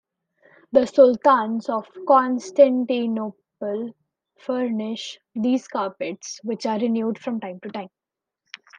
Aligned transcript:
The 0.71 0.87
sultans 0.87 1.69
of 1.69 1.85
Constantinople 2.07 3.91
furnish 4.39 5.19
these 5.35 5.67
carpets, 5.67 6.39
which 6.43 6.65
are 6.65 6.79
renewed 6.79 7.19
from 7.19 7.39
time 7.39 7.59
to 7.59 7.69
time. 7.69 7.89